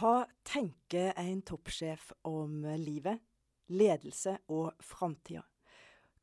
[0.00, 3.20] Hva tenker en toppsjef om livet,
[3.68, 5.42] ledelse og framtida?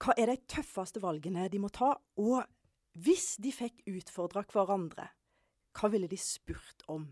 [0.02, 1.92] Hva er de tøffeste valgene de må ta?
[2.18, 2.40] Og
[3.06, 5.06] hvis de fikk utfordra hverandre,
[5.78, 7.06] hva ville de spurt om?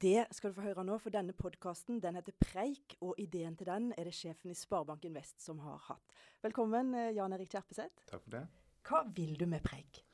[0.00, 3.68] Det skal du få høre nå, for denne podkasten den heter Preik, og ideen til
[3.68, 6.16] den er det sjefen i Sparebanken Vest som har hatt.
[6.40, 8.06] Velkommen, eh, Jan Erik Kjerpeseth.
[8.08, 8.46] Takk for det.
[8.88, 10.06] Hva vil du med Preik?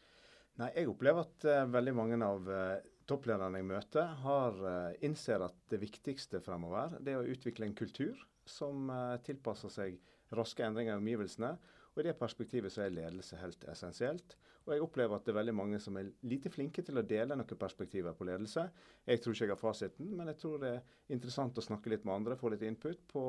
[0.59, 5.45] Nei, Jeg opplever at uh, veldig mange av uh, topplederne jeg møter, har, uh, innser
[5.47, 8.91] at det viktigste fremover det er å utvikle en kultur som
[9.25, 9.95] tilpasser seg
[10.37, 11.55] raske endringer i omgivelsene.
[11.95, 14.35] Og I det perspektivet så er ledelse helt essensielt.
[14.65, 17.37] Og jeg opplever at det er veldig mange som er lite flinke til å dele
[17.37, 18.65] noen perspektiver på ledelse.
[19.07, 22.07] Jeg tror ikke jeg har fasiten, men jeg tror det er interessant å snakke litt
[22.09, 23.25] med andre, få litt input på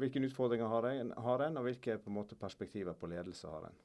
[0.00, 3.70] hvilke utfordringer har en, har en og hvilke på en måte, perspektiver på ledelse har
[3.70, 3.78] en.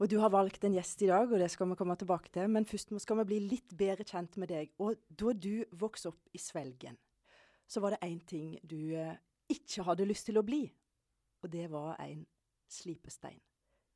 [0.00, 2.48] Og Du har valgt en gjest i dag, og det skal vi komme tilbake til.
[2.48, 4.70] Men først skal vi bli litt bedre kjent med deg.
[4.80, 6.96] Og Da du vokste opp i Svelgen,
[7.68, 9.18] så var det én ting du eh,
[9.52, 10.64] ikke hadde lyst til å bli.
[11.44, 12.24] Og det var en
[12.70, 13.40] slipestein.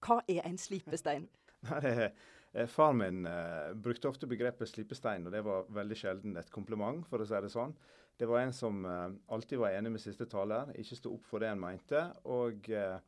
[0.04, 1.28] Hva er en slipestein?
[2.54, 7.00] Eh, Far min eh, brukte ofte begrepet slipestein, og det var veldig sjelden et kompliment,
[7.08, 7.72] for å si det sånn.
[8.14, 11.42] Det var en som eh, alltid var enig med siste taler, ikke sto opp for
[11.42, 13.00] det en mente, og eh,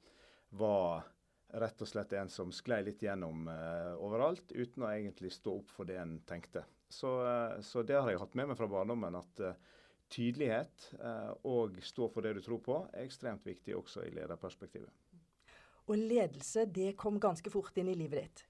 [0.58, 1.06] var
[1.48, 5.72] rett og slett en som sklei litt gjennom uh, overalt, uten å egentlig stå opp
[5.72, 6.64] for det en tenkte.
[6.88, 9.74] Så, uh, så det har jeg hatt med meg fra barndommen, at uh,
[10.12, 10.84] tydelighet
[11.50, 14.92] og stå for det du tror på, er ekstremt viktig også i lederperspektivet.
[15.90, 18.44] Og ledelse, det kom ganske fort inn i livet ditt?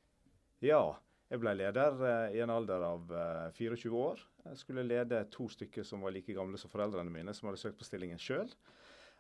[0.68, 0.98] Ja.
[1.32, 1.96] Jeg ble leder
[2.36, 3.08] i en alder av
[3.56, 4.20] 24 år.
[4.44, 7.80] Jeg skulle lede to stykker som var like gamle som foreldrene mine, som hadde søkt
[7.80, 8.52] på stillingen sjøl.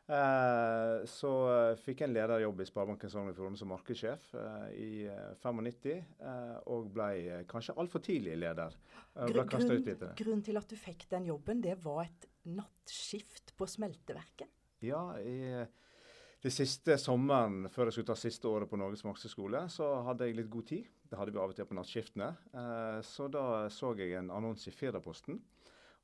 [0.06, 4.66] Eh, så eh, fikk jeg en lederjobb i Sparebanken Sogn og Fjordane som markedssjef eh,
[4.78, 4.90] i
[5.42, 5.96] 95,
[6.70, 8.76] og ble kanskje altfor tidlig leder.
[9.16, 14.52] Grunn, grunn, grunnen til at du fikk den jobben, det var et nattskift på smelteverket?
[14.84, 15.64] Ja, i
[16.44, 20.38] det siste sommeren før jeg skulle ta siste året på Norges makseskole, så hadde jeg
[20.38, 20.92] litt god tid.
[21.06, 22.28] Det hadde vi av og til på nattskiftene.
[23.06, 25.40] Så da så jeg en annonse i Firdaposten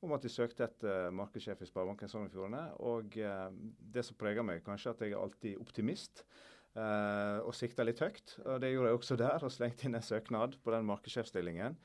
[0.03, 2.63] om at de søkte etter uh, markedssjef i Sparebanken Sogn og Fjordane.
[2.83, 3.49] Og uh,
[3.95, 6.25] det som preger meg, kanskje at jeg er alltid optimist.
[6.73, 8.37] Uh, og sikta litt høyt.
[8.45, 11.77] og Det gjorde jeg også der, og slengte inn en søknad på den markedssjefstillingen.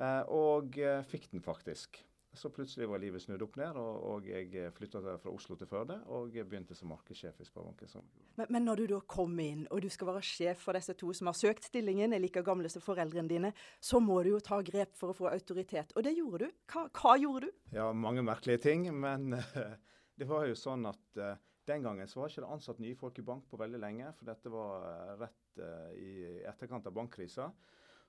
[0.00, 0.80] Uh, og
[1.10, 2.02] fikk den faktisk.
[2.34, 6.00] Så plutselig var livet snudd opp ned, og, og jeg flytta fra Oslo til Førde
[6.12, 8.08] og begynte som markedssjef i Sparebanken.
[8.40, 11.12] Men, men når du da kom inn, og du skal være sjef for disse to
[11.14, 14.58] som har søkt stillingen, er like gamle som foreldrene dine, så må du jo ta
[14.66, 15.94] grep for å få autoritet.
[15.94, 16.58] Og det gjorde du.
[16.72, 17.58] Hva, hva gjorde du?
[17.76, 18.88] Ja, mange merkelige ting.
[18.98, 19.36] Men
[20.18, 21.36] det var jo sånn at uh,
[21.68, 24.28] den gangen så var ikke det ansatt nye folk i bank på veldig lenge, for
[24.28, 27.48] dette var uh, rett uh, i etterkant av bankkrisa.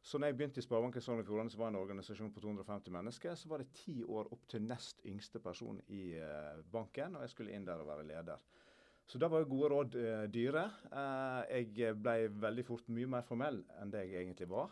[0.06, 2.94] Så når jeg begynte i Sparebanken Sogn og Fjordane, som var en organisasjon på 250
[2.94, 7.26] mennesker, så var det ti år opp til nest yngste person i uh, banken, og
[7.26, 8.44] jeg skulle inn der og være leder.
[9.06, 10.64] Så da var jo gode råd eh, dyre.
[10.90, 14.72] Eh, jeg ble veldig fort mye mer formell enn det jeg egentlig var.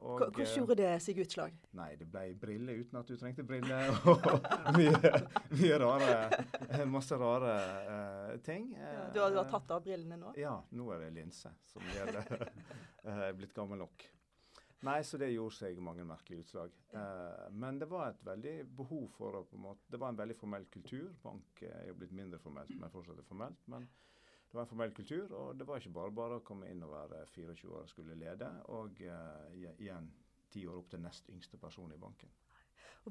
[0.00, 1.58] Og, Hvordan gjorde det seg utslag?
[1.76, 3.92] Nei, det ble briller uten at du trengte briller.
[4.08, 5.12] Og mye,
[5.52, 8.70] mye rare Masse rare ting.
[8.72, 10.32] Ja, du, har, du, har, tatt av brillene nå?
[10.40, 12.48] Ja, nå er det linse som gjelder.
[13.04, 14.08] Jeg er blitt gammel nok.
[14.86, 16.74] Nei, så det gjorde seg mange merkelige utslag.
[16.94, 20.20] Eh, men det var et veldig behov for å på en måte, Det var en
[20.20, 21.08] veldig formell kultur.
[21.22, 23.64] Bank er jo blitt mindre formelt, men fortsatt er formelt.
[23.66, 26.84] Men det var en formell kultur, og det var ikke bare bare å komme inn
[26.86, 30.12] og være 24 år og skulle lede, og eh, igjen
[30.48, 32.30] ti år opp til nest yngste person i banken.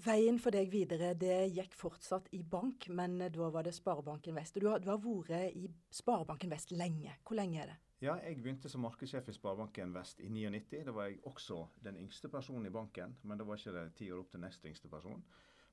[0.05, 4.55] Veien for deg videre det gikk fortsatt i bank, men da var det Sparebanken Vest.
[4.57, 7.17] Og du har, du har vært i Sparebanken Vest lenge.
[7.25, 7.77] Hvor lenge er det?
[7.97, 10.83] Ja, jeg begynte som markedssjef i Sparebanken Vest i 99.
[10.85, 14.11] Da var jeg også den yngste personen i banken, men da var ikke det ti
[14.13, 15.23] år opp til nest yngste person.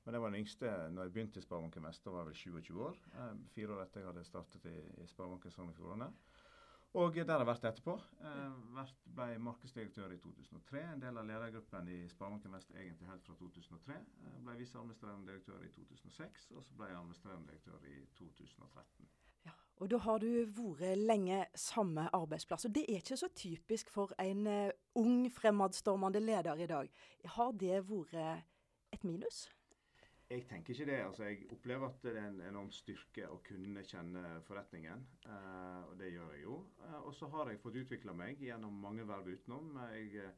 [0.05, 2.01] Men jeg var den yngste når jeg begynte i Sparebanken Vest.
[2.01, 2.97] Da var jeg vel 27 år.
[3.13, 6.09] Eh, fire år etter jeg hadde startet i, i Sparebanken Sogn og Fjordane.
[6.95, 7.95] Og der har jeg vært etterpå.
[8.23, 10.83] Jeg ble markedsdirektør i 2003.
[10.95, 13.99] En del av ledergruppen i Sparebanken Vest egentlig helt fra 2003.
[14.31, 19.13] Jeg ble viseadministrerende direktør i 2006, og så ble jeg administrerende direktør i 2013.
[19.83, 22.65] Og da har du vært lenge samme arbeidsplass.
[22.67, 26.91] Og det er ikke så typisk for en uh, ung, fremadstormende leder i dag.
[27.35, 28.15] Har det vært
[28.95, 29.45] et minus?
[30.29, 31.01] Jeg tenker ikke det.
[31.05, 35.03] altså Jeg opplever at det er en enorm styrke å kunne kjenne forretningen.
[35.27, 36.61] Uh, og det gjør jeg jo.
[36.81, 39.75] Uh, og så har jeg fått utvikla meg gjennom mange verv utenom.
[39.93, 40.31] Jeg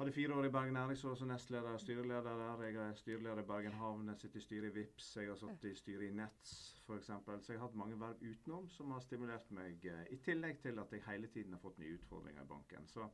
[0.00, 2.62] hadde fire år i Bergen Næringsråd som nestleder og styreleder der.
[2.64, 5.66] Jeg er styreleder i Bergen Havn, jeg sitter i styret i VIPS, jeg har sittet
[5.70, 6.54] i styret i Nets
[6.86, 7.10] f.eks.
[7.44, 10.80] Så jeg har hatt mange verv utenom som har stimulert meg, eh, i tillegg til
[10.80, 12.88] at jeg hele tiden har fått nye utfordringer i banken.
[12.88, 13.10] Så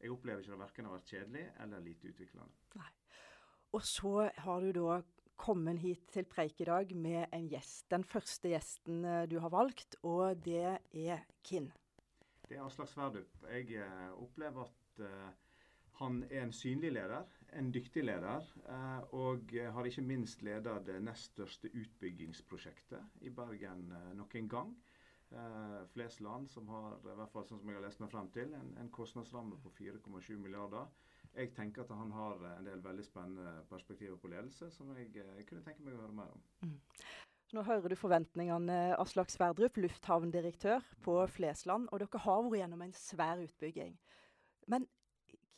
[0.00, 2.64] jeg opplever ikke det verken har vært kjedelig eller lite utviklende.
[2.80, 2.90] Nei.
[3.76, 4.98] Og så har du da
[5.36, 7.90] kommet hit til preik i dag med en gjest.
[7.92, 11.68] Den første gjesten eh, du har valgt, og det er Kinn.
[12.48, 13.40] Det er Aslak Sverdrup.
[13.52, 15.08] Jeg eh, opplever at
[16.00, 17.28] han er en synlig leder,
[17.58, 18.46] en dyktig leder.
[18.64, 24.50] Uh, og har ikke minst ledet det nest største utbyggingsprosjektet i Bergen noen nok en
[24.56, 24.74] gang.
[25.94, 28.74] Flesland, som har, i hvert fall sånn som jeg har lest meg frem til, en,
[28.82, 30.90] en kostnadsramme på 4,7 milliarder
[31.32, 35.28] jeg tenker at han har en del veldig spennende perspektiver på ledelse som jeg, jeg
[35.38, 36.42] eh, kunne tenke meg å høre mer om.
[36.64, 36.74] Mm.
[37.52, 41.90] Nå hører du forventningene, Aslak Sverdrup, lufthavndirektør på Flesland.
[41.92, 43.98] Og dere har vært gjennom en svær utbygging.
[44.72, 44.86] Men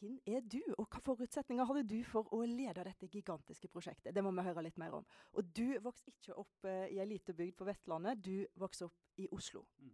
[0.00, 4.14] hvem er du, og hvilke forutsetninger hadde du for å lede dette gigantiske prosjektet?
[4.14, 5.08] Det må vi høre litt mer om.
[5.34, 9.20] Og du vokste ikke opp uh, i ei lita bygd på Vestlandet, du vokste opp
[9.22, 9.64] i Oslo.
[9.78, 9.92] Mm.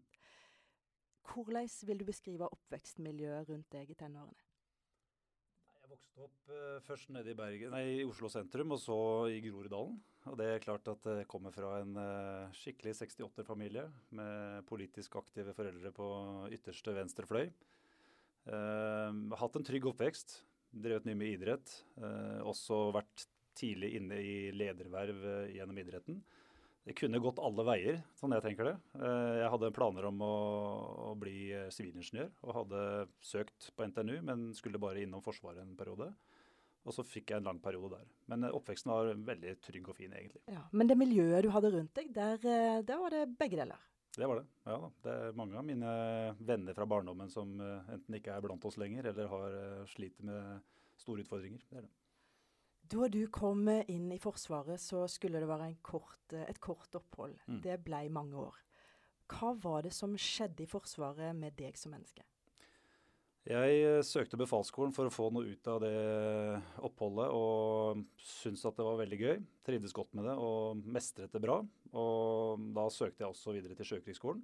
[1.31, 4.47] Hvordan vil du beskrive oppvekstmiljøet rundt deg i tenårene?
[5.91, 9.97] vokste opp uh, først nede i, Bergen, nei, i Oslo sentrum, og så i Groruddalen.
[10.31, 11.97] Og det er klart at det kommer fra en
[12.55, 16.07] skikkelig 68-familie med politisk aktive foreldre på
[16.55, 17.49] ytterste venstre fløy.
[18.49, 20.41] Uh, hatt en trygg oppvekst.
[20.71, 21.73] Drevet mye med idrett.
[22.47, 23.25] også vært
[23.59, 26.21] tidlig inne i lederverv gjennom idretten.
[26.87, 28.77] Det kunne gått alle veier, sånn jeg tenker det.
[28.95, 30.37] Jeg hadde planer om å,
[31.11, 32.85] å bli sivilingeniør og hadde
[33.19, 36.13] søkt på NTNU, men skulle bare innom Forsvaret en periode.
[36.89, 38.09] Og så fikk jeg en lang periode der.
[38.33, 40.41] Men oppveksten var veldig trygg og fin, egentlig.
[40.49, 43.83] Ja, men det miljøet du hadde rundt deg, der, eh, der var det begge deler?
[44.21, 44.47] Det var det.
[44.69, 44.91] ja da.
[45.05, 45.93] Det er mange av mine
[46.45, 50.27] venner fra barndommen som eh, enten ikke er blant oss lenger, eller har eh, sliter
[50.29, 50.67] med
[51.01, 51.63] store utfordringer.
[51.71, 51.93] Det er det.
[52.91, 57.39] Da du kom inn i Forsvaret, så skulle det være kort, et kort opphold.
[57.47, 57.63] Mm.
[57.65, 58.61] Det ble mange år.
[59.31, 62.27] Hva var det som skjedde i Forsvaret med deg som menneske?
[63.49, 65.95] Jeg eh, søkte befalsskolen for å få noe ut av det
[66.85, 69.37] oppholdet, og syntes at det var veldig gøy.
[69.65, 71.61] Trivdes godt med det og mestret det bra.
[71.97, 74.43] Og da søkte jeg også videre til Sjøkrigsskolen.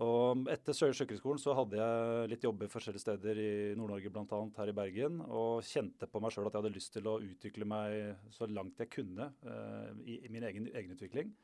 [0.00, 4.38] Og etter Sjøkrigsskolen så hadde jeg litt jobber forskjellige steder i Nord-Norge, bl.a.
[4.56, 5.20] her i Bergen.
[5.28, 8.80] Og kjente på meg sjøl at jeg hadde lyst til å utvikle meg så langt
[8.80, 11.34] jeg kunne uh, i, min egen egenutvikling.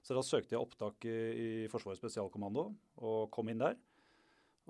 [0.00, 2.70] Så da søkte jeg opptak i Forsvarets spesialkommando
[3.04, 3.76] og kom inn der.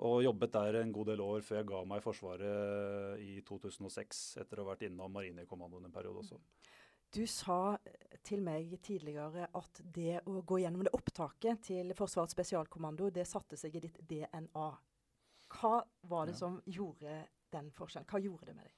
[0.07, 4.21] Og jobbet der en god del år før jeg ga meg i Forsvaret i 2006,
[4.39, 6.39] etter å ha vært innom Marinekommandoen en periode også.
[7.09, 12.35] Du sa eh, til meg tidligere at det å gå gjennom det opptaket til Forsvarets
[12.37, 14.69] spesialkommando, det satte seg i ditt DNA.
[15.49, 15.79] Hva
[16.11, 16.41] var det ja.
[16.43, 18.07] som gjorde den forskjellen?
[18.11, 18.75] Hva gjorde det med deg?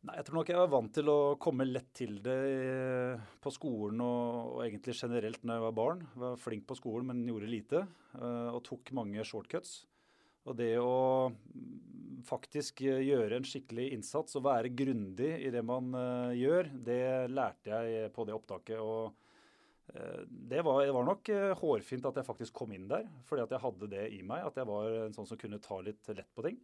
[0.00, 3.52] Nei, Jeg tror nok jeg var vant til å komme lett til det eh, på
[3.52, 6.04] skolen og, og egentlig generelt når jeg var barn.
[6.14, 7.82] Jeg var flink på skolen, men gjorde lite.
[8.14, 9.82] Uh, og tok mange shortcuts.
[10.50, 11.22] Og det å
[12.26, 17.02] faktisk eh, gjøre en skikkelig innsats og være grundig i det man uh, gjør, det
[17.32, 18.80] lærte jeg på det opptaket.
[18.80, 19.14] og
[19.94, 23.46] uh, det, var, det var, nok uh, hårfint at jeg faktisk kom inn der, fordi
[23.46, 24.44] at jeg hadde det i meg.
[24.46, 26.60] At jeg var en sånn som kunne ta litt lett på ting.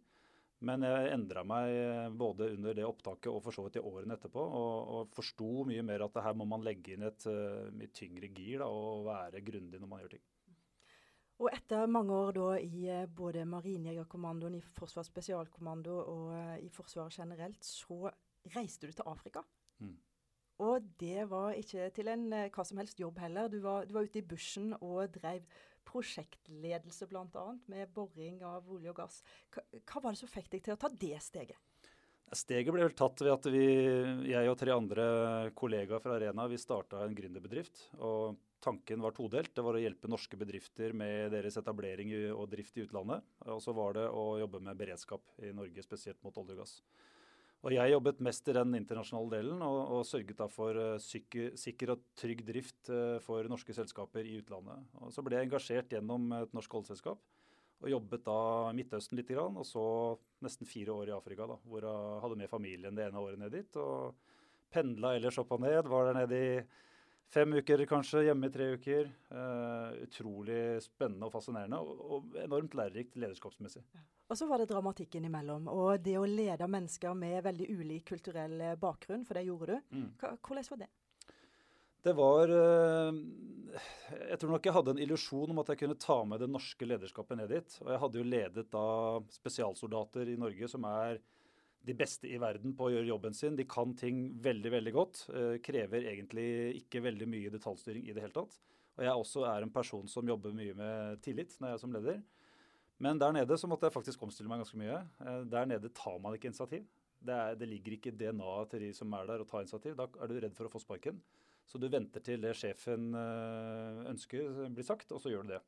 [0.67, 4.41] Men jeg endra meg både under det opptaket og for så vidt i årene etterpå.
[4.41, 7.27] Og, og forsto mye mer at her må man legge inn et
[7.77, 10.25] mye tyngre gir da, og være grundig når man gjør ting.
[11.37, 16.69] Og etter mange år da i eh, både Marinejegerkommandoen, i Forsvarets spesialkommando og uh, i
[16.73, 18.09] Forsvaret generelt, så
[18.55, 19.43] reiste du til Afrika.
[19.77, 19.93] Mm.
[20.65, 23.51] Og det var ikke til en uh, hva som helst jobb heller.
[23.53, 25.45] Du var, du var ute i bushen og drev
[25.87, 27.45] prosjektledelse bl.a.
[27.69, 29.21] med boring av olje og gass.
[29.53, 31.61] Hva, hva var det som fikk deg til å ta det steget?
[32.35, 33.63] Steget ble vel tatt ved at vi,
[34.33, 35.05] jeg og tre andre
[35.55, 37.85] kollegaer fra Arena vi starta en gründerbedrift.
[38.01, 39.53] og Tanken var todelt.
[39.55, 43.25] Det var å hjelpe norske bedrifter med deres etablering og drift i utlandet.
[43.45, 46.79] Og så var det å jobbe med beredskap i Norge, spesielt mot olje og gass.
[47.65, 51.55] Og jeg jobbet mest i den internasjonale delen og, og sørget da for uh, sikker,
[51.57, 54.85] sikker, og trygg drift uh, for norske selskaper i utlandet.
[55.01, 57.23] Og så ble jeg engasjert gjennom et norsk oljeselskap
[57.77, 58.39] og jobbet da
[58.71, 59.83] i Midtøsten litt, og så
[60.41, 63.53] nesten fire år i Afrika, da, hvor jeg hadde med familien det ene året ned
[63.53, 63.77] dit.
[63.77, 64.15] Og
[64.73, 65.85] pendla ellers opp og ned.
[65.85, 66.55] Var der nede i
[67.33, 69.09] fem uker kanskje, hjemme i tre uker.
[69.31, 73.83] Uh, utrolig spennende og fascinerende, og, og enormt lærerikt lederskapsmessig.
[74.27, 78.59] Og så var det dramatikken imellom, og det å lede mennesker med veldig ulik kulturell
[78.81, 79.99] bakgrunn, for det gjorde du.
[80.01, 80.09] Mm.
[80.19, 80.89] Hvordan var det?
[82.07, 83.17] Det var eh,
[84.29, 86.87] Jeg tror nok jeg hadde en illusjon om at jeg kunne ta med det norske
[86.87, 87.79] lederskapet ned dit.
[87.83, 88.85] Og jeg hadde jo ledet da
[89.35, 91.19] spesialsoldater i Norge som er
[91.87, 93.55] de beste i verden på å gjøre jobben sin.
[93.55, 95.21] De kan ting veldig veldig godt.
[95.31, 96.47] Eh, krever egentlig
[96.81, 98.57] ikke veldig mye detaljstyring i det hele tatt.
[98.97, 101.95] Og jeg også er en person som jobber mye med tillit når jeg er som
[101.95, 102.21] leder.
[103.03, 104.99] Men der nede så måtte jeg faktisk omstille meg ganske mye.
[105.23, 106.87] Eh, der nede tar man ikke initiativ.
[107.17, 109.95] Det, er, det ligger ikke DNA-et til de som er der å ta initiativ.
[109.97, 111.21] Da er du redd for å få sparken.
[111.67, 113.09] Så du venter til det sjefen
[114.07, 115.63] ønsker blir sagt, og så gjør du det.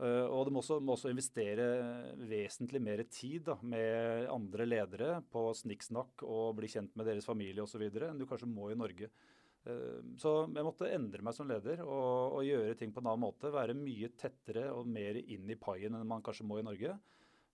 [0.00, 1.64] Uh, og du må også, må også, investere
[2.28, 7.66] vesentlig mer tid da, med andre ledere på snikksnakk og bli kjent med deres familie
[7.66, 7.84] osv.
[7.84, 9.10] enn du kanskje må i Norge.
[9.68, 13.26] Uh, så jeg måtte endre meg som leder og, og, gjøre ting på en annen
[13.26, 13.52] måte.
[13.52, 16.96] Være mye tettere og mer inn i paien enn man kanskje må i Norge.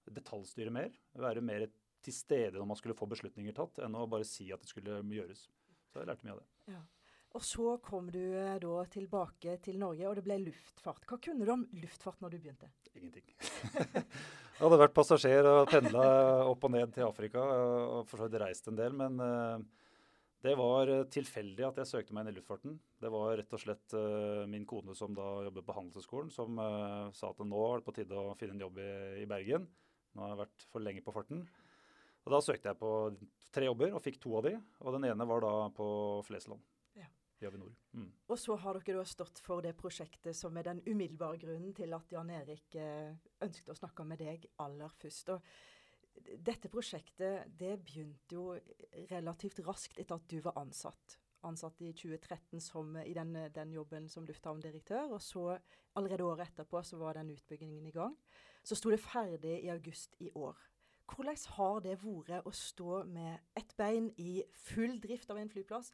[0.06, 0.94] Detaljstyre mer.
[1.18, 1.66] Være mer
[2.06, 5.00] til stede når man skulle få beslutninger tatt, enn å bare si at det skulle
[5.02, 5.48] gjøres.
[5.90, 6.76] Så jeg lærte mye av det.
[6.76, 6.84] Ja.
[7.36, 11.04] Og så kom du eh, da tilbake til Norge, og det ble luftfart.
[11.04, 12.68] Hva kunne du om luftfart når du begynte?
[12.94, 13.26] Ingenting.
[13.36, 14.04] jeg
[14.62, 16.06] hadde vært passasjer og pendla
[16.48, 18.96] opp og ned til Afrika og for så vidt reist en del.
[18.96, 19.60] Men uh,
[20.46, 22.78] det var tilfeldig at jeg søkte meg inn i luftfarten.
[23.04, 23.96] Det var rett og slett
[24.48, 26.60] min kone som da jobbet på Handelshøyskolen, som
[27.16, 28.92] sa at nå er det på tide å finne en jobb i,
[29.24, 29.66] i Bergen.
[30.14, 31.42] Nå har jeg vært for lenge på farten.
[32.24, 32.92] Og Da søkte jeg på
[33.52, 34.54] tre jobber og fikk to av de.
[34.84, 35.88] Og den ene var da på
[36.28, 36.62] Flesland
[37.42, 37.72] i Avinor.
[37.92, 38.10] Mm.
[38.28, 41.92] Og så har dere da stått for det prosjektet som er den umiddelbare grunnen til
[41.96, 45.34] at Jan Erik eh, ønsket å snakke med deg aller først.
[45.34, 48.48] Og dette prosjektet det begynte jo
[49.10, 51.18] relativt raskt etter at du var ansatt.
[51.46, 55.12] Ansatt i 2013 som, i den, den jobben som lufthavndirektør.
[55.12, 55.58] Og så
[55.96, 58.16] allerede året etterpå så var den utbyggingen i gang.
[58.66, 60.56] Så sto det ferdig i august i år.
[61.06, 65.92] Hvordan har det vært å stå med ett bein i full drift av en flyplass,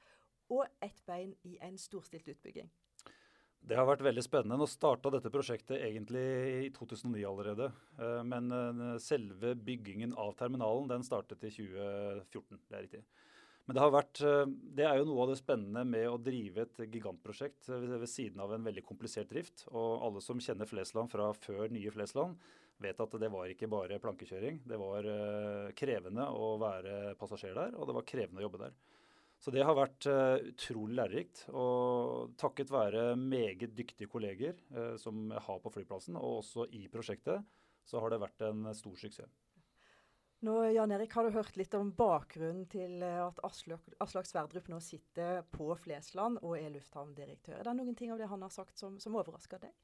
[0.53, 2.71] og ett bein i en storstilt utbygging.
[3.63, 4.59] Det har vært veldig spennende.
[4.59, 6.23] Nå starta dette prosjektet egentlig
[6.67, 7.69] i 2009 allerede.
[7.95, 12.59] Eh, men eh, selve byggingen av terminalen den startet i 2014.
[12.67, 13.03] Det er riktig.
[13.69, 16.83] Men det, vært, eh, det er jo noe av det spennende med å drive et
[16.89, 19.69] gigantprosjekt ved siden av en veldig komplisert drift.
[19.71, 22.43] Og alle som kjenner Flesland fra før nye Flesland,
[22.83, 24.65] vet at det var ikke bare plankekjøring.
[24.67, 25.07] Det var
[25.79, 28.75] krevende å være passasjer der, og det var krevende å jobbe der.
[29.43, 31.47] Så det har vært uh, utrolig lærerikt.
[31.51, 36.85] Og takket være meget dyktige kolleger uh, som jeg har på flyplassen, og også i
[36.93, 37.43] prosjektet,
[37.83, 39.41] så har det vært en stor suksess.
[40.43, 44.67] Nå, Jan Erik, har du hørt litt om bakgrunnen til eh, at Aslak, Aslak Sverdrup
[44.73, 47.61] nå sitter på Flesland og er lufthavndirektør?
[47.61, 49.77] Er det noen ting av det han har sagt som, som overrasker deg?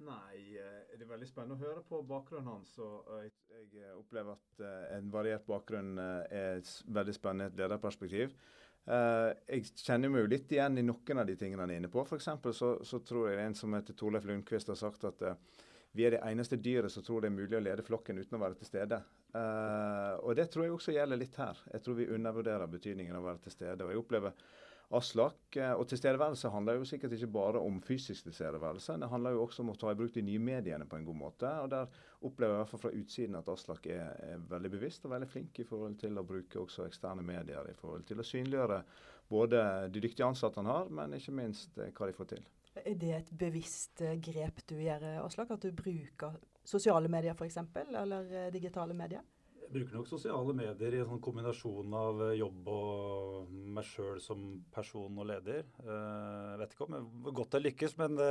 [0.00, 2.72] Nei, det er veldig spennende å høre på bakgrunnen hans.
[2.80, 4.64] og Jeg opplever at
[4.96, 8.32] en variert bakgrunn er et veldig spennende et lederperspektiv.
[8.82, 11.90] Uh, jeg kjenner meg jo litt igjen i noen av de tingene han er inne
[11.92, 12.02] på.
[12.02, 12.30] F.eks.
[12.56, 15.36] Så, så tror jeg en som heter Torleif Lundqvist har sagt at uh,
[15.92, 18.42] vi er det eneste dyret som tror det er mulig å lede flokken uten å
[18.42, 18.98] være til stede.
[19.36, 21.60] Uh, og det tror jeg også gjelder litt her.
[21.74, 23.84] Jeg tror vi undervurderer betydningen av å være til stede.
[23.84, 24.34] Og jeg opplever
[24.92, 25.56] Aslak.
[25.56, 28.98] Eh, og tilstedeværelse handler jo sikkert ikke bare om fysisk tilstedeværelse.
[29.00, 31.18] Det handler jo også om å ta i bruk de nye mediene på en god
[31.18, 31.52] måte.
[31.62, 31.88] og Der
[32.20, 35.30] opplever jeg i hvert fall fra utsiden at Aslak er, er, veldig bevisst og veldig
[35.32, 38.82] flink i forhold til å bruke også eksterne medier i forhold til å synliggjøre
[39.32, 39.62] både
[39.94, 42.48] de dyktige ansatte han har, men ikke minst eh, hva de får til.
[42.84, 45.56] Er det et bevisst eh, grep du gjør, Aslak?
[45.56, 46.36] At du bruker
[46.68, 49.24] sosiale medier f.eks., eller digitale medier?
[49.72, 54.44] Bruker nok sosiale medier i en sånn kombinasjon av eh, jobb og meg sjøl som
[54.74, 55.64] person og leder.
[55.82, 58.28] Eh, jeg vet ikke om hvor godt jeg lykkes, men det,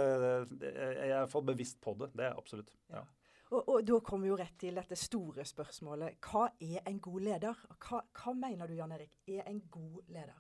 [0.52, 2.12] det, jeg er iallfall bevisst på det.
[2.14, 2.78] Det er jeg absolutt.
[2.94, 3.04] ja.
[3.52, 6.22] Og, og, Da kommer vi jo rett til dette store spørsmålet.
[6.24, 7.66] Hva er en god leder?
[7.84, 10.38] Hva, hva mener du, Jan Erik, er en god leder?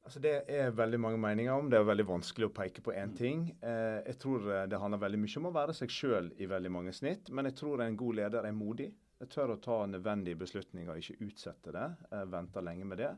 [0.00, 1.68] Altså Det er veldig mange meninger om.
[1.70, 3.16] Det er veldig vanskelig å peke på én mm.
[3.18, 3.42] ting.
[3.58, 6.94] Eh, jeg tror det handler veldig mye om å være seg sjøl i veldig mange
[6.96, 7.32] snitt.
[7.34, 8.92] Men jeg tror en god leder er modig.
[9.28, 11.86] Tør å ta nødvendige beslutninger, ikke utsette det.
[12.32, 13.10] Vente lenge med det.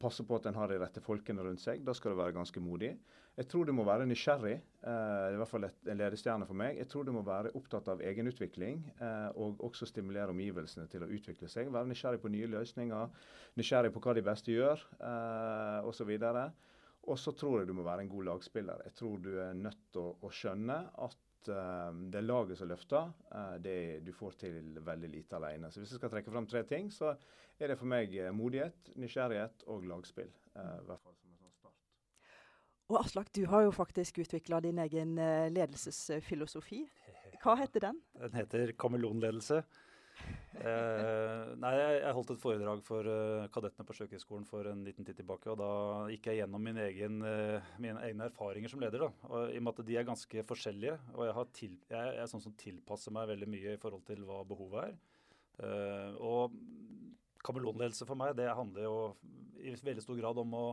[0.00, 1.82] Passe på at en har de rette folkene rundt seg.
[1.84, 2.94] Da skal du være ganske modig.
[3.34, 4.54] Jeg tror du må være nysgjerrig.
[4.86, 6.78] Eh, i hvert fall en ledestjerne for meg.
[6.78, 11.10] Jeg tror du må være opptatt av egenutvikling, eh, og også stimulere omgivelsene til å
[11.10, 11.72] utvikle seg.
[11.74, 13.18] Være nysgjerrig på nye løsninger,
[13.58, 16.14] nysgjerrig på hva de beste gjør, eh, osv.
[17.04, 18.86] Og så tror jeg du må være en god lagspiller.
[18.86, 23.56] Jeg tror du er nødt til å skjønne at uh, det laget som løfter, uh,
[23.62, 25.70] det du får til veldig lite alene.
[25.72, 27.14] Så hvis jeg skal trekke fram tre ting, så
[27.58, 30.32] er det for meg eh, modighet, nysgjerrighet og lagspill.
[30.54, 31.78] Uh, i hvert fall som en sånn start.
[32.92, 35.16] Og Aslak, du har jo faktisk utvikla din egen
[35.54, 36.82] ledelsesfilosofi.
[37.44, 38.00] Hva heter den?
[38.20, 39.62] Den heter kameleonledelse.
[40.54, 45.18] Eh, nei, jeg, holdt et foredrag for uh, kadettene på Sjøkrigsskolen for en liten tid
[45.18, 45.50] tilbake.
[45.50, 45.70] og Da
[46.12, 49.02] gikk jeg gjennom min egen, uh, mine egne erfaringer som leder.
[49.04, 50.96] da, og I og med at de er ganske forskjellige.
[51.16, 54.40] Og jeg, til, jeg, er sånn som tilpasser meg veldig mye i forhold til hva
[54.48, 54.96] behovet er.
[55.58, 56.56] Uh, og
[57.44, 58.96] kameleonledelse for meg det handler jo
[59.60, 60.66] i veldig stor grad om å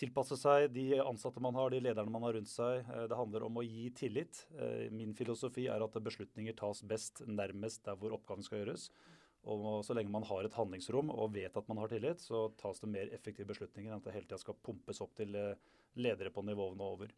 [0.00, 2.82] tilpasse seg de ansatte man har, de lederne man har rundt seg.
[2.86, 4.44] Eh, det handler om å gi tillit.
[4.56, 8.88] Eh, min filosofi er at beslutninger tas best nærmest der hvor oppgaven skal gjøres.
[9.52, 12.78] Og så lenge man har et handlingsrom og vet at man har tillit, så tas
[12.78, 15.56] det mer effektive beslutninger enn at det hele tida skal pumpes opp til eh,
[15.98, 17.14] ledere på nivåene over.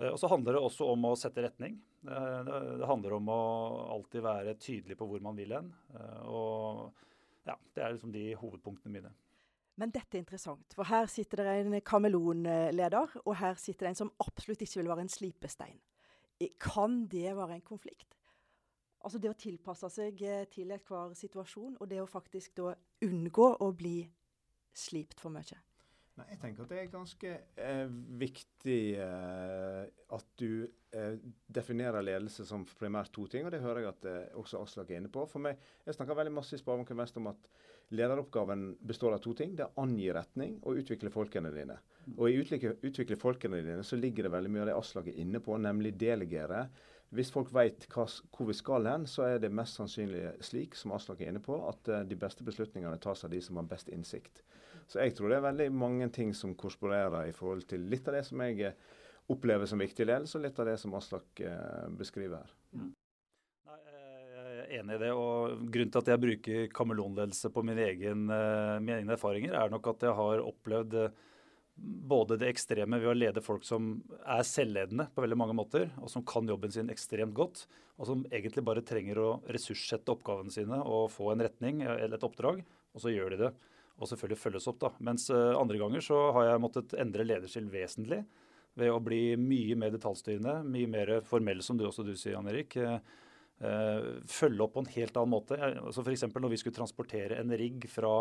[0.00, 1.74] Og så handler det også om å sette retning.
[2.00, 3.40] Det handler om å
[3.98, 5.66] alltid være tydelig på hvor man vil hen.
[6.32, 6.86] Og
[7.44, 9.10] ja, det er liksom de hovedpunktene mine.
[9.80, 14.00] Men dette er interessant, for her sitter det en kameleonleder, og her sitter det en
[14.02, 15.78] som absolutt ikke vil være en slipestein.
[16.60, 18.18] Kan det være en konflikt?
[19.00, 22.74] Altså det å tilpasse seg eh, til enhver situasjon, og det å faktisk da
[23.06, 24.02] unngå å bli
[24.76, 25.56] slipt for mye.
[26.20, 27.86] Nei, jeg tenker at det er ganske eh,
[28.20, 33.46] viktig eh, at du eh, definerer ledelse som primært to ting.
[33.46, 35.24] og Det hører jeg at eh, også Aslak er inne på.
[35.30, 37.50] For meg, Jeg snakker veldig masse i Sparebanken Vest om at
[37.90, 39.56] lederoppgaven består av to ting.
[39.56, 41.78] Det er å angi retning og utvikle folkene dine.
[42.16, 45.20] Og i utvikle, utvikle folkene dine så ligger det veldig mye av det Aslak er
[45.22, 46.66] inne på, nemlig delegere.
[47.10, 50.94] Hvis folk vet hva, hvor vi skal hen, så er det mest sannsynlig slik, som
[50.94, 53.90] Aslak er inne på, at uh, de beste beslutningene tas av de som har best
[53.90, 54.44] innsikt.
[54.90, 58.16] Så jeg tror det er veldig mange ting som korsporerer i forhold til litt av
[58.18, 58.88] det som jeg eh,
[59.30, 62.54] opplever som viktig ledelse, og litt av det som Aslak uh, beskriver her.
[62.74, 62.88] Mm.
[63.70, 65.10] jeg er enig i det.
[65.14, 69.86] og Grunnen til at jeg bruker kameleonledelse på mine, egen, mine egne erfaringer, er nok
[69.92, 70.98] at jeg har opplevd
[71.80, 76.10] både det ekstreme ved å lede folk som er selvledende på veldig mange måter, og
[76.12, 77.64] som kan jobben sin ekstremt godt,
[78.00, 82.26] og som egentlig bare trenger å ressurssette oppgavene sine og få en retning eller et
[82.26, 83.52] oppdrag, og så gjør de det.
[84.00, 84.92] Og selvfølgelig følges opp, da.
[85.04, 88.22] Mens uh, andre ganger så har jeg måttet endre lederstil vesentlig
[88.78, 92.48] ved å bli mye mer detaljstyrende, mye mer formell, som du også du sier, Jan
[92.48, 92.78] Erik.
[93.60, 95.58] Uh, følge opp på en helt annen måte.
[95.60, 96.24] Altså F.eks.
[96.32, 98.14] når vi skulle transportere en rigg fra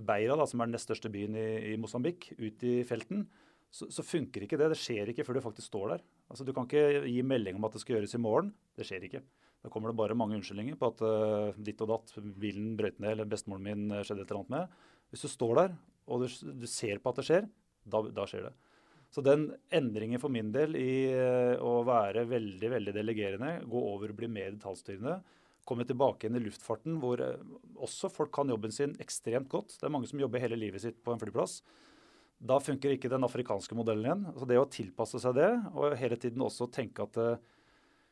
[0.00, 3.26] Beira, da, som er den nest største byen i, i Mosambik, ut i felten,
[3.70, 4.70] så, så, funker ikke det.
[4.72, 6.06] Det skjer ikke før du faktisk står der.
[6.32, 8.50] Altså, Du kan ikke gi melding om at det skal gjøres i morgen.
[8.78, 9.22] Det skjer ikke.
[9.60, 13.12] Da kommer det bare mange unnskyldninger på at uh, ditt og datt, bilen brøyt ned,
[13.12, 14.78] eller bestemoren min eh, skjedde et eller annet med.
[15.10, 15.78] Hvis du står der
[16.10, 17.46] og du, du ser på at det skjer,
[17.90, 18.54] da, da, skjer det.
[19.10, 24.12] Så den endringen for min del i uh, å være veldig veldig delegerende, gå over
[24.12, 25.18] og bli mer detaljstyrende,
[25.66, 27.42] komme tilbake igjen i luftfarten, hvor eh,
[27.78, 29.76] også folk kan jobben sin ekstremt godt.
[29.76, 31.60] Det er mange som jobber hele livet sitt på en flyplass.
[32.40, 34.24] Da funker ikke den afrikanske modellen igjen.
[34.40, 37.59] Så det å tilpasse seg det, og hele tiden også tenke at uh,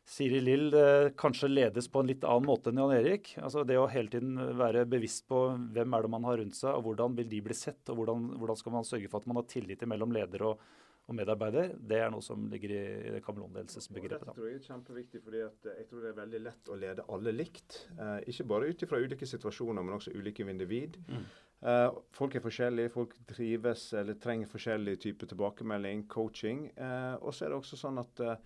[0.09, 3.35] Siri Lill uh, kanskje ledes på en litt annen måte enn Jan Erik.
[3.43, 5.43] Altså det å hele tiden være bevisst på
[5.75, 8.31] hvem er det man har rundt seg, og hvordan vil de bli sett, og hvordan,
[8.41, 10.63] hvordan skal man sørge for at man har tillit mellom leder og,
[11.09, 12.81] og medarbeider, det er noe som ligger i,
[13.19, 14.27] i kameleonledelsesbegrepet.
[14.29, 17.07] Det tror jeg er kjempeviktig, fordi eh, jeg tror det er veldig lett å lede
[17.17, 17.79] alle likt.
[17.97, 20.99] Eh, ikke bare ut ifra ulike situasjoner, men også ulike individ.
[21.09, 21.25] Mm.
[21.69, 26.67] Eh, folk er forskjellige, folk trives eller trenger forskjellig type tilbakemelding, coaching.
[26.77, 28.37] Eh, og så er det også sånn at eh,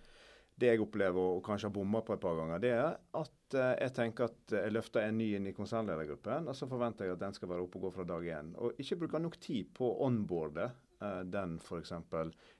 [0.59, 3.73] det jeg opplever, og kanskje har bomma på et par ganger, det er at eh,
[3.81, 7.23] jeg tenker at jeg løfter en ny inn i konsernledergruppen, og så forventer jeg at
[7.25, 8.53] den skal være oppe og gå fra dag én.
[8.61, 10.71] Og ikke bruke nok tid på å onboarde
[11.03, 11.93] Eh, den f.eks.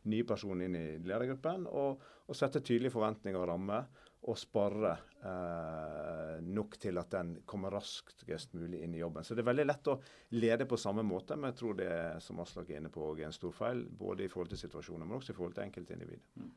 [0.01, 3.87] nye personen inn i ledergruppen, og, og sette tydelige forventninger og rammer,
[4.23, 4.93] og spare
[5.27, 9.25] eh, nok til at den kommer raskest mulig inn i jobben.
[9.27, 9.97] Så det er veldig lett å
[10.39, 13.35] lede på samme måte, men jeg tror det som Aslak er inne på, er en
[13.35, 13.83] stor feil.
[13.83, 16.23] Både i forhold til situasjoner, men også i forhold til enkeltindividet.
[16.39, 16.53] Mm.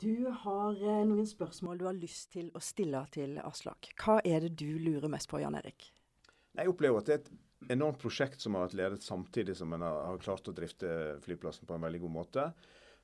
[0.00, 3.92] Du har eh, noen spørsmål du har lyst til å stille til Aslak.
[3.96, 5.88] Hva er det du lurer mest på, Jan Erik?
[6.56, 9.84] Jeg opplever at det er et enormt prosjekt som har vært ledet samtidig som en
[9.86, 10.88] har, klart å drifte
[11.24, 12.44] flyplassen på en veldig god måte.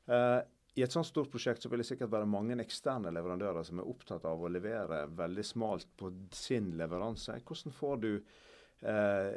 [0.09, 0.40] Uh,
[0.76, 3.88] I et sånt stort prosjekt så vil det sikkert være mange eksterne leverandører som er
[3.88, 7.38] opptatt av å levere veldig smalt på sin leveranse.
[7.48, 9.33] Hvordan får du uh,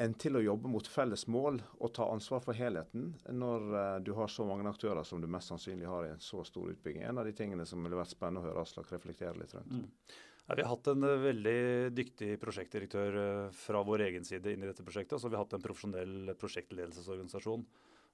[0.00, 4.14] en til å jobbe mot felles mål og ta ansvar for helheten når uh, du
[4.16, 7.04] har så mange aktører som du mest sannsynlig har i en så stor utbygging?
[7.04, 9.76] En av de tingene som ville vært spennende å høre Aslak reflektere litt rundt.
[9.76, 10.16] Mm.
[10.50, 11.60] Ja, vi har hatt en eh, veldig
[11.94, 15.14] dyktig prosjektdirektør eh, fra vår egen side inn i dette prosjektet.
[15.14, 17.62] Og så har vi hatt en profesjonell prosjektledelsesorganisasjon.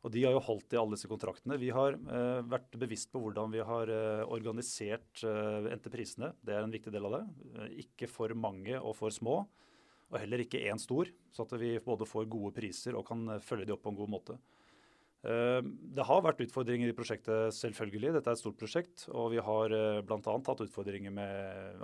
[0.04, 1.56] Og De har jo holdt i alle disse kontraktene.
[1.58, 6.34] Vi har eh, vært bevisst på hvordan vi har eh, organisert eh, entreprisene.
[6.44, 7.22] Det er en viktig del av det.
[7.54, 9.40] Eh, ikke for mange og for små,
[10.12, 11.10] og heller ikke én stor.
[11.34, 14.12] Så at vi både får gode priser og kan følge de opp på en god
[14.12, 14.38] måte.
[15.26, 15.60] Eh,
[15.96, 18.12] det har vært utfordringer i prosjektet, selvfølgelig.
[18.16, 19.06] Dette er et stort prosjekt.
[19.12, 20.20] Og vi har eh, bl.a.
[20.20, 21.82] hatt utfordringer med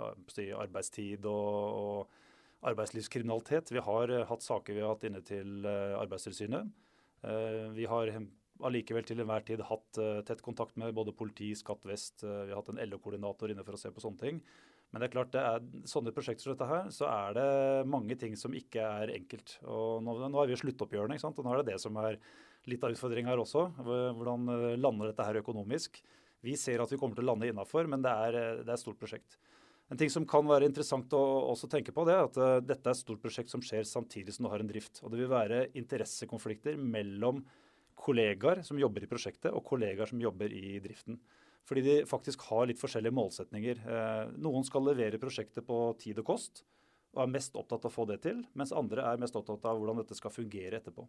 [0.59, 2.13] arbeidstid og,
[2.63, 3.73] arbeidslivskriminalitet.
[3.75, 6.71] Vi har eh, hatt saker vi har hatt inne til Arbeidstilsynet.
[7.73, 8.09] Vi har
[8.67, 12.19] allikevel til enhver tid hatt tett kontakt med både politi, Skatt vest.
[12.23, 14.41] Vi har hatt en LO-koordinator inne for å se på sånne ting.
[14.93, 17.45] Men det er klart, det er sånne prosjekter som dette her, så er det
[17.89, 19.55] mange ting som ikke er enkelt.
[19.65, 21.39] Og nå, nå er vi i sluttoppgjørene, ikke sant?
[21.41, 22.19] og nå er det det som er
[22.69, 23.65] litt av utfordringa her også.
[23.81, 25.97] Hvordan eh, lander dette her økonomisk?
[26.45, 28.75] Vi ser at vi kommer til å lande innafor, men det er, eh, det er,
[28.77, 29.39] et stort prosjekt.
[29.91, 32.87] En ting som kan være interessant å også tenke på, det er at uh, dette
[32.87, 35.01] er et stort prosjekt som skjer samtidig som du har en drift.
[35.03, 37.41] Og det vil være interessekonflikter mellom
[37.99, 41.19] kollegaer som jobber i prosjektet, og kollegaer som jobber i driften.
[41.67, 43.83] Fordi de faktisk har litt forskjellige målsetninger.
[43.87, 46.65] Eh, noen skal levere prosjektet på tid og kost,
[47.13, 49.79] og er mest opptatt av å få det til, mens andre er mest opptatt av
[49.79, 51.07] hvordan dette skal fungere etterpå.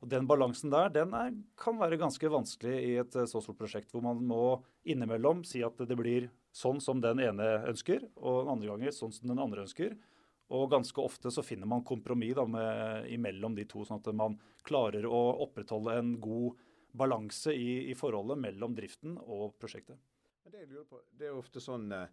[0.00, 3.58] Og Den balansen der den er, kan være ganske vanskelig i et eh, så stort
[3.58, 8.44] prosjekt, hvor man må innimellom si at det blir sånn som den ene ønsker, og
[8.44, 9.98] den andre ganger sånn som den andre ønsker.
[10.50, 12.38] Og ganske ofte så finner man kompromiss
[13.06, 14.34] imellom de to, sånn at man
[14.66, 16.58] klarer å opprettholde en god
[16.92, 19.98] balanse i, i forholdet mellom driften og prosjektet.
[20.50, 22.08] Det, på, det er ofte sånn eh,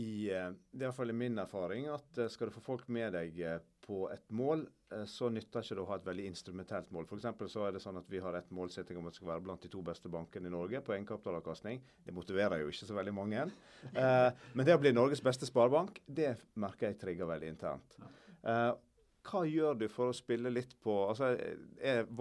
[0.00, 3.38] i eh, Det er iallfall min erfaring at eh, skal du få folk med deg
[3.84, 4.62] på et mål,
[5.10, 7.08] så nytter ikke det å ha et veldig instrumentelt mål.
[7.08, 7.24] F.eks.
[7.50, 9.64] så er det sånn at vi har et målsetting om at det skal være blant
[9.64, 11.80] de to beste bankene i Norge på egenkapitalavkastning.
[12.06, 13.48] Det motiverer jo ikke så veldig mange.
[14.54, 17.98] Men det å bli Norges beste sparebank, det merker jeg trigger veldig internt.
[19.26, 21.32] Hva gjør du for å spille litt på altså,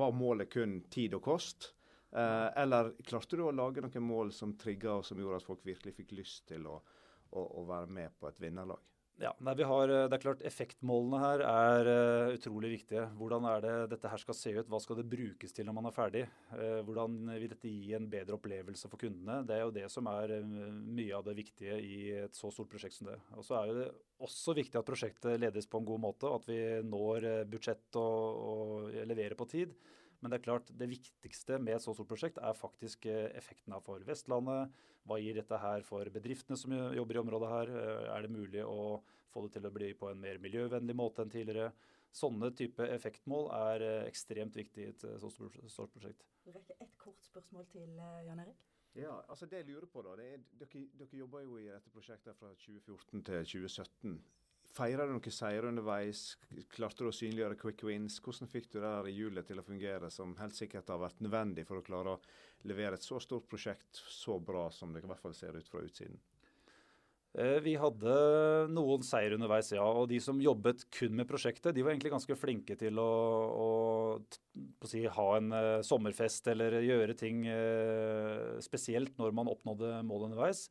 [0.02, 1.74] Var målet kun tid og kost?
[2.12, 5.66] Eh, eller klarte du å lage noen mål som trigga og som gjorde at folk
[5.68, 6.80] virkelig fikk lyst til å,
[7.30, 8.82] å, å være med på et vinnerlag?
[9.20, 13.02] Ja, nei, har, eh, det er klart Effektmålene her er uh, utrolig viktige.
[13.20, 14.70] Hvordan er det dette her skal se ut?
[14.72, 16.22] Hva skal det brukes til når man er ferdig?
[16.54, 19.42] Uh, hvordan vil dette gi en bedre opplevelse for kundene?
[19.44, 22.72] Det er jo det som er uh, mye av det viktige i et så stort
[22.72, 23.20] prosjekt som det.
[23.36, 23.90] Og så er det
[24.24, 28.40] også viktig at prosjektet ledes på en god måte, og at vi når budsjett og,
[28.54, 29.76] og leverer på tid.
[30.20, 33.76] Men det er klart, det viktigste med et så stort prosjekt er faktisk eh, effekten
[33.76, 34.74] av for Vestlandet.
[35.08, 37.72] Hva gir dette her for bedriftene som jobber i området her?
[37.82, 39.00] Eh, er det mulig å
[39.32, 41.72] få det til å bli på en mer miljøvennlig måte enn tidligere?
[42.12, 46.28] Sånne type effektmål er eh, ekstremt viktig i et så stort prosjekt.
[46.44, 47.96] Du rekker ett kort spørsmål til
[48.28, 48.68] Jan Erik.
[48.98, 52.36] Ja, altså det jeg lurer på da, er, dere, dere jobber jo i dette prosjektet
[52.36, 54.20] fra 2014 til 2017.
[54.76, 56.24] Feira du noen seire underveis?
[56.74, 58.20] Klarte du å synliggjøre quick wins?
[58.24, 61.66] Hvordan fikk du det her hjulet til å fungere, som helt sikkert har vært nødvendig
[61.68, 65.24] for å klare å levere et så stort prosjekt så bra som det i hvert
[65.24, 66.20] fall ser ut fra utsiden?
[67.38, 68.14] Eh, vi hadde
[68.74, 69.86] noen seier underveis, ja.
[69.86, 73.10] Og de som jobbet kun med prosjektet, de var egentlig ganske flinke til å,
[73.54, 80.32] å, si, ha en uh, sommerfest eller gjøre ting uh, spesielt når man oppnådde målet
[80.32, 80.66] underveis.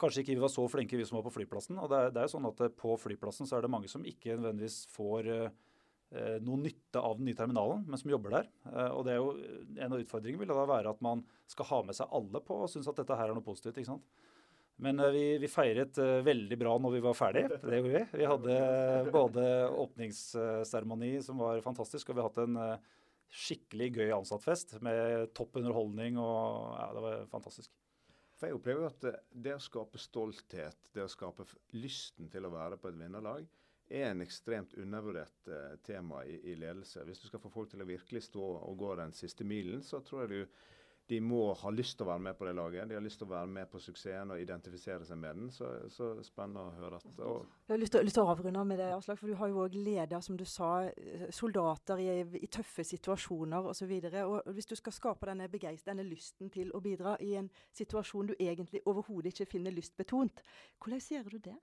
[0.00, 1.78] Kanskje ikke vi var så flinke, vi som var på flyplassen.
[1.80, 4.36] og det er, det er sånn at På flyplassen så er det mange som ikke
[4.36, 8.50] nødvendigvis får eh, noe nytte av den nye terminalen, men som jobber der.
[8.68, 9.30] Eh, og det er jo
[9.80, 12.72] En av utfordringene vil da være at man skal ha med seg alle på og
[12.72, 13.80] synes at dette her er noe positivt.
[13.80, 14.04] ikke sant?
[14.80, 17.44] Men eh, vi, vi, feiret eh, veldig bra når vi var ferdig.
[17.52, 18.04] Det gjorde vi.
[18.22, 18.56] Vi hadde
[19.12, 19.44] både
[19.84, 22.88] åpningsseremoni som var fantastisk, og vi har hatt en eh,
[23.30, 26.18] skikkelig gøy ansattfest med topp underholdning.
[26.18, 27.72] og ja, Det var fantastisk.
[28.40, 29.02] For Jeg opplever at
[29.44, 31.44] det å skape stolthet, det å skape
[31.76, 33.44] lysten til å være på et vinnerlag,
[33.90, 37.02] er en ekstremt undervurdert uh, tema i, i, ledelse.
[37.04, 40.00] Hvis du skal få folk til å virkelig stå og gå den siste milen, så
[40.06, 40.62] tror jeg du
[41.10, 42.88] de må ha lyst til å være med på det laget.
[42.88, 45.48] De har lyst til å være med på suksessen og identifisere seg med den.
[45.54, 47.00] Så, så spennende å høre.
[47.00, 49.18] At, jeg har lyst til, lyst til, å avrunde med det, Aslak.
[49.18, 50.70] For du har jo òg leder, som du sa,
[51.34, 53.96] soldater i, i tøffe situasjoner osv.
[54.54, 58.84] Hvis du skal skape denne denne lysten til å bidra i en situasjon du egentlig
[58.86, 60.44] overhodet ikke finner lystbetont,
[60.78, 61.58] hvordan gjør du det?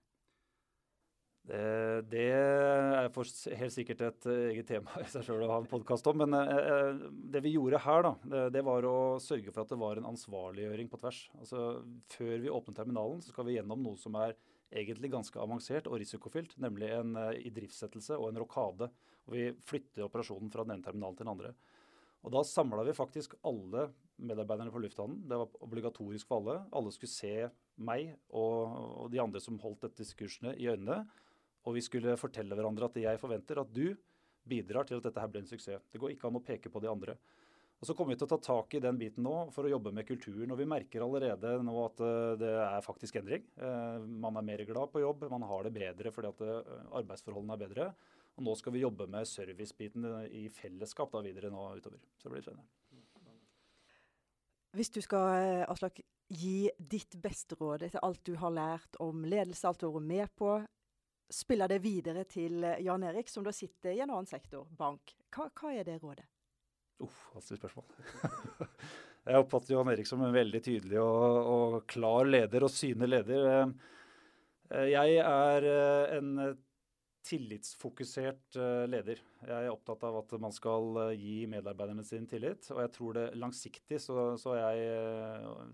[1.48, 5.70] Eh, det er helt sikkert et eh, eget tema i seg sjøl å ha en
[5.70, 6.20] podkast om.
[6.20, 7.00] Men eh,
[7.32, 10.92] det vi gjorde her, da, det var å sørge for at det var en ansvarliggjøring
[10.92, 11.22] på tvers.
[11.40, 11.64] Altså,
[12.12, 14.36] Før vi åpner terminalen, så skal vi gjennom noe som er
[14.68, 18.90] egentlig ganske avansert og risikofylt, nemlig en idriftsettelse og en rokade.
[19.28, 21.54] Og vi flytter operasjonen fra den ene terminalen til den andre.
[22.28, 23.86] Og Da samla vi faktisk alle
[24.20, 25.22] medarbeiderne på lufthavnen.
[25.30, 26.58] Det var obligatorisk for alle.
[26.76, 27.48] Alle skulle se
[27.80, 31.06] meg og, de andre som holdt dette diskursene, i øynene
[31.68, 33.92] og vi skulle fortelle hverandre at jeg forventer at du
[34.48, 35.90] bidrar til at dette her blir en suksess.
[35.92, 37.18] Det går ikke an å peke på de andre.
[37.78, 39.92] Og Så kommer vi til å ta tak i den biten nå for å jobbe
[39.94, 40.50] med kulturen.
[40.50, 43.44] og Vi merker allerede nå at eh, det er faktisk endring.
[43.54, 47.54] Eh, man er mer glad på jobb, man har det bedre fordi at eh, arbeidsforholdene
[47.54, 47.88] er bedre.
[48.38, 52.02] Og Nå skal vi jobbe med servicebiten i fellesskap da videre nå utover.
[52.18, 52.66] Så det blir spennende.
[54.78, 59.66] Hvis du skal Aslak, gi ditt beste råd etter alt du har lært om ledelse,
[59.66, 60.52] alt du har vært med på,
[61.30, 65.16] spille det videre til eh, Jan Erik, som da sitter i en annen sektor, bank.
[65.34, 66.26] Hva, hva er det rådet?
[67.04, 67.90] Uff, vanskelig spørsmål.
[69.30, 73.52] jeg oppfatter Jan Erik som en veldig tydelig og, og klar leder, og synlig leder.
[74.72, 76.32] Eh, jeg er eh, en
[77.28, 78.56] tillitsfokusert
[78.88, 79.20] leder.
[79.44, 82.70] Jeg er opptatt av at man skal gi medarbeiderne sin tillit.
[82.72, 84.86] Og jeg tror det langsiktig så, så jeg,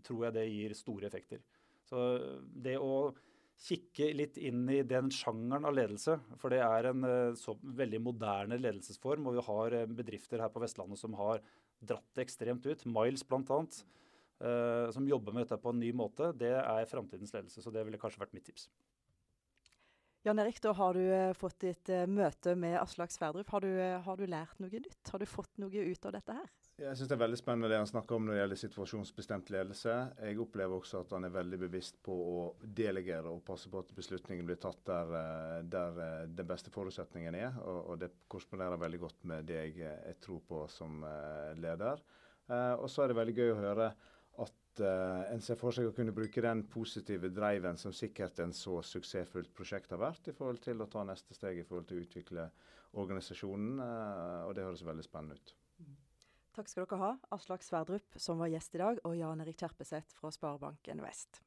[0.02, 1.44] tror jeg det gir store effekter.
[1.86, 2.00] Så
[2.42, 3.12] det å
[3.64, 6.18] kikke litt inn i den sjangeren av ledelse.
[6.42, 9.30] For det er en eh, så veldig moderne ledelsesform.
[9.30, 11.44] Og vi har eh, bedrifter her på Vestlandet som har
[11.84, 12.88] dratt det ekstremt ut.
[12.88, 13.62] Miles bl.a.
[14.44, 16.34] Uh, som jobber med dette på en ny måte.
[16.36, 17.62] Det er framtidens ledelse.
[17.64, 18.66] Så det ville kanskje vært mitt tips.
[20.24, 23.50] Jan Erik, da har du fått ditt møte med Aslak Sverdrup.
[23.52, 23.72] Har du,
[24.08, 25.12] har du, lært noe nytt?
[25.12, 26.52] Har du fått noe ut av dette her?
[26.84, 29.94] Jeg syns det er veldig spennende det han snakker om når det gjelder situasjonsbestemt ledelse.
[30.28, 32.42] Jeg opplever også at han er veldig bevisst på å
[32.80, 35.14] delegere og passe på at beslutningen blir tatt der,
[35.64, 37.56] der den beste forutsetningen er.
[37.62, 41.00] Og, og, det korresponderer veldig godt med det jeg, jeg tror på som
[41.56, 42.04] leder.
[42.52, 43.90] og så er det veldig gøy å høre
[44.44, 48.52] at uh, en ser for seg å kunne bruke den positive driven som sikkert en
[48.58, 52.02] så suksessfullt prosjekt har vært, i forhold til å ta neste steg i forhold til
[52.02, 52.48] å utvikle
[53.00, 53.78] organisasjonen.
[54.50, 55.60] Og det høres veldig spennende ut.
[56.54, 60.14] Takk skal dere ha, Aslak Sverdrup som var gjest i dag, og Jan Erik Kjerpeseth
[60.20, 61.42] fra Sparebanken Vest.